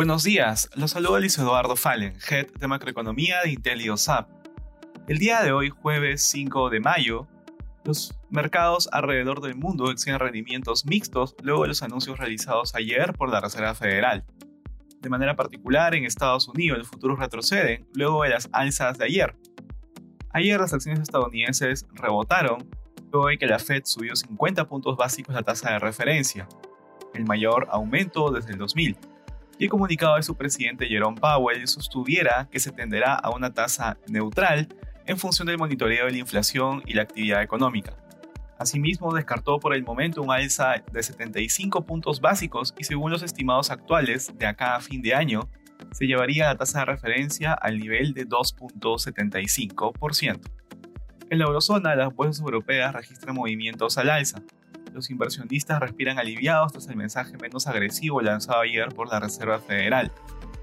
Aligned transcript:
Buenos 0.00 0.22
días, 0.22 0.70
los 0.76 0.92
saluda 0.92 1.20
Luis 1.20 1.36
Eduardo 1.36 1.76
Fallen, 1.76 2.14
Head 2.26 2.52
de 2.58 2.66
Macroeconomía 2.66 3.42
de 3.44 3.50
IntelioSAP. 3.50 4.30
El 5.08 5.18
día 5.18 5.42
de 5.42 5.52
hoy, 5.52 5.68
jueves 5.68 6.22
5 6.22 6.70
de 6.70 6.80
mayo, 6.80 7.28
los 7.84 8.18
mercados 8.30 8.88
alrededor 8.92 9.42
del 9.42 9.56
mundo 9.56 9.90
exigen 9.90 10.18
rendimientos 10.18 10.86
mixtos 10.86 11.36
luego 11.42 11.64
de 11.64 11.68
los 11.68 11.82
anuncios 11.82 12.18
realizados 12.18 12.74
ayer 12.74 13.12
por 13.12 13.28
la 13.28 13.42
Reserva 13.42 13.74
Federal. 13.74 14.24
De 15.02 15.10
manera 15.10 15.36
particular, 15.36 15.94
en 15.94 16.06
Estados 16.06 16.48
Unidos 16.48 16.78
los 16.78 16.88
futuros 16.88 17.18
retroceden 17.18 17.86
luego 17.92 18.22
de 18.22 18.30
las 18.30 18.48
alzas 18.52 18.96
de 18.96 19.04
ayer. 19.04 19.36
Ayer 20.32 20.58
las 20.58 20.72
acciones 20.72 21.00
estadounidenses 21.00 21.86
rebotaron 21.92 22.66
luego 23.12 23.28
de 23.28 23.36
que 23.36 23.46
la 23.46 23.58
Fed 23.58 23.82
subió 23.84 24.16
50 24.16 24.66
puntos 24.66 24.96
básicos 24.96 25.34
la 25.34 25.42
tasa 25.42 25.72
de 25.72 25.78
referencia, 25.78 26.48
el 27.12 27.26
mayor 27.26 27.68
aumento 27.70 28.30
desde 28.30 28.52
el 28.52 28.58
2000 28.58 28.96
y 29.60 29.64
el 29.64 29.70
comunicado 29.70 30.16
de 30.16 30.22
su 30.22 30.36
presidente 30.36 30.86
Jerome 30.86 31.20
Powell 31.20 31.68
sostuviera 31.68 32.48
que 32.50 32.58
se 32.58 32.72
tenderá 32.72 33.14
a 33.14 33.28
una 33.28 33.52
tasa 33.52 33.98
neutral 34.08 34.74
en 35.04 35.18
función 35.18 35.46
del 35.46 35.58
monitoreo 35.58 36.06
de 36.06 36.12
la 36.12 36.18
inflación 36.18 36.82
y 36.86 36.94
la 36.94 37.02
actividad 37.02 37.42
económica. 37.42 37.94
Asimismo, 38.58 39.12
descartó 39.12 39.58
por 39.58 39.74
el 39.74 39.84
momento 39.84 40.22
un 40.22 40.30
alza 40.30 40.82
de 40.90 41.02
75 41.02 41.84
puntos 41.84 42.22
básicos 42.22 42.74
y 42.78 42.84
según 42.84 43.10
los 43.10 43.22
estimados 43.22 43.70
actuales, 43.70 44.32
de 44.38 44.46
acá 44.46 44.76
a 44.76 44.80
fin 44.80 45.02
de 45.02 45.14
año, 45.14 45.50
se 45.92 46.06
llevaría 46.06 46.46
la 46.46 46.56
tasa 46.56 46.78
de 46.78 46.86
referencia 46.86 47.52
al 47.52 47.78
nivel 47.78 48.14
de 48.14 48.26
2.75%. 48.26 50.40
En 51.28 51.38
la 51.38 51.44
eurozona, 51.44 51.94
las 51.96 52.14
bolsas 52.14 52.40
europeas 52.40 52.94
registran 52.94 53.34
movimientos 53.34 53.98
al 53.98 54.08
alza, 54.08 54.40
los 54.92 55.10
inversionistas 55.10 55.80
respiran 55.80 56.18
aliviados 56.18 56.72
tras 56.72 56.88
el 56.88 56.96
mensaje 56.96 57.36
menos 57.38 57.66
agresivo 57.66 58.20
lanzado 58.20 58.60
ayer 58.60 58.88
por 58.88 59.08
la 59.08 59.20
Reserva 59.20 59.58
Federal, 59.58 60.12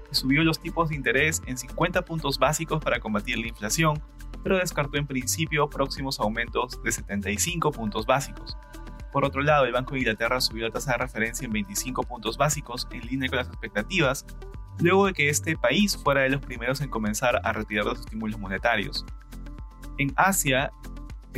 que 0.08 0.14
subió 0.14 0.42
los 0.44 0.60
tipos 0.60 0.88
de 0.88 0.96
interés 0.96 1.42
en 1.46 1.56
50 1.56 2.02
puntos 2.04 2.38
básicos 2.38 2.82
para 2.82 3.00
combatir 3.00 3.38
la 3.38 3.48
inflación, 3.48 4.02
pero 4.42 4.58
descartó 4.58 4.98
en 4.98 5.06
principio 5.06 5.68
próximos 5.68 6.20
aumentos 6.20 6.82
de 6.82 6.92
75 6.92 7.72
puntos 7.72 8.06
básicos. 8.06 8.56
Por 9.12 9.24
otro 9.24 9.42
lado, 9.42 9.64
el 9.64 9.72
Banco 9.72 9.94
de 9.94 10.00
Inglaterra 10.00 10.40
subió 10.40 10.66
la 10.66 10.72
tasa 10.72 10.92
de 10.92 10.98
referencia 10.98 11.46
en 11.46 11.52
25 11.52 12.02
puntos 12.02 12.36
básicos 12.36 12.86
en 12.92 13.00
línea 13.06 13.28
con 13.28 13.38
las 13.38 13.48
expectativas, 13.48 14.26
luego 14.80 15.06
de 15.06 15.12
que 15.12 15.28
este 15.28 15.56
país 15.56 15.96
fuera 15.96 16.22
de 16.22 16.30
los 16.30 16.40
primeros 16.40 16.80
en 16.80 16.90
comenzar 16.90 17.40
a 17.42 17.52
retirar 17.52 17.86
los 17.86 18.00
estímulos 18.00 18.38
monetarios. 18.38 19.04
En 19.96 20.12
Asia, 20.16 20.70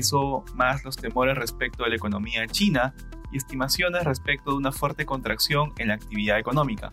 eso 0.01 0.45
más 0.55 0.85
los 0.85 0.97
temores 0.97 1.37
respecto 1.37 1.85
de 1.85 1.91
la 1.91 1.97
economía 1.97 2.47
china 2.47 2.95
y 3.33 3.37
estimaciones 3.37 4.05
respecto 4.05 4.51
de 4.51 4.57
una 4.57 4.73
fuerte 4.73 5.07
contracción 5.07 5.73
en 5.79 5.89
la 5.89 5.95
actividad 5.95 6.39
económica. 6.39 6.93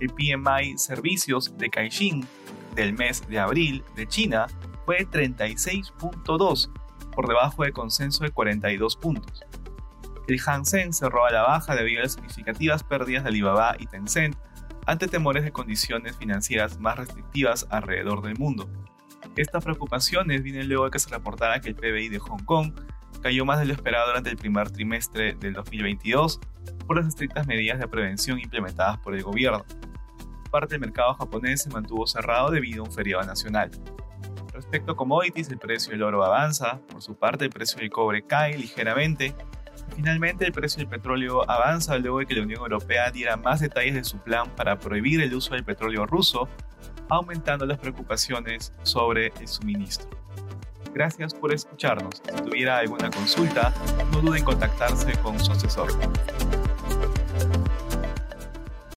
El 0.00 0.10
PMI 0.10 0.76
Servicios 0.76 1.56
de 1.56 1.70
Caixin 1.70 2.26
del 2.74 2.92
mes 2.92 3.26
de 3.28 3.38
abril 3.38 3.84
de 3.96 4.06
China 4.06 4.46
fue 4.84 5.06
36.2, 5.06 6.70
por 7.14 7.28
debajo 7.28 7.62
del 7.62 7.72
consenso 7.72 8.24
de 8.24 8.30
42 8.30 8.96
puntos. 8.96 9.42
El 10.28 10.40
Hansen 10.44 10.92
cerró 10.92 11.26
a 11.26 11.32
la 11.32 11.42
baja 11.42 11.74
debido 11.74 12.00
a 12.00 12.04
las 12.04 12.12
significativas 12.12 12.82
pérdidas 12.84 13.24
de 13.24 13.30
Alibaba 13.30 13.76
y 13.78 13.86
Tencent 13.86 14.36
ante 14.86 15.08
temores 15.08 15.44
de 15.44 15.52
condiciones 15.52 16.16
financieras 16.16 16.78
más 16.78 16.98
restrictivas 16.98 17.66
alrededor 17.70 18.22
del 18.22 18.36
mundo. 18.38 18.68
Estas 19.36 19.64
preocupaciones 19.64 20.42
vienen 20.42 20.68
luego 20.68 20.84
de 20.84 20.90
que 20.90 20.98
se 20.98 21.08
reportara 21.10 21.60
que 21.60 21.68
el 21.68 21.74
PBI 21.74 22.08
de 22.10 22.18
Hong 22.18 22.44
Kong 22.44 22.72
cayó 23.22 23.44
más 23.44 23.60
de 23.60 23.66
lo 23.66 23.72
esperado 23.72 24.08
durante 24.08 24.30
el 24.30 24.36
primer 24.36 24.70
trimestre 24.70 25.34
del 25.34 25.54
2022 25.54 26.40
por 26.86 26.96
las 26.96 27.06
estrictas 27.06 27.46
medidas 27.46 27.78
de 27.78 27.88
prevención 27.88 28.38
implementadas 28.38 28.98
por 28.98 29.14
el 29.14 29.22
gobierno. 29.22 29.64
Parte 30.50 30.74
del 30.74 30.80
mercado 30.80 31.14
japonés 31.14 31.62
se 31.62 31.70
mantuvo 31.70 32.06
cerrado 32.06 32.50
debido 32.50 32.82
a 32.82 32.86
un 32.86 32.92
feriado 32.92 33.24
nacional. 33.24 33.70
Respecto 34.52 34.92
a 34.92 34.96
commodities, 34.96 35.48
el 35.48 35.58
precio 35.58 35.92
del 35.92 36.02
oro 36.02 36.24
avanza, 36.24 36.80
por 36.88 37.00
su 37.00 37.14
parte 37.14 37.46
el 37.46 37.50
precio 37.50 37.78
del 37.78 37.90
cobre 37.90 38.26
cae 38.26 38.58
ligeramente 38.58 39.34
finalmente 39.94 40.46
el 40.46 40.52
precio 40.52 40.78
del 40.78 40.88
petróleo 40.88 41.48
avanza 41.50 41.98
luego 41.98 42.20
de 42.20 42.26
que 42.26 42.34
la 42.34 42.42
Unión 42.42 42.60
Europea 42.60 43.10
diera 43.10 43.36
más 43.36 43.60
detalles 43.60 43.94
de 43.94 44.04
su 44.04 44.18
plan 44.18 44.50
para 44.56 44.78
prohibir 44.78 45.20
el 45.20 45.34
uso 45.34 45.54
del 45.54 45.64
petróleo 45.64 46.06
ruso 46.06 46.48
aumentando 47.08 47.66
las 47.66 47.78
preocupaciones 47.78 48.72
sobre 48.82 49.32
el 49.40 49.48
suministro. 49.48 50.10
Gracias 50.94 51.34
por 51.34 51.52
escucharnos. 51.52 52.22
Si 52.24 52.42
tuviera 52.42 52.78
alguna 52.78 53.10
consulta, 53.10 53.72
no 54.12 54.20
duden 54.20 54.38
en 54.38 54.44
contactarse 54.44 55.12
con 55.22 55.38
su 55.40 55.52
asesor. 55.52 55.88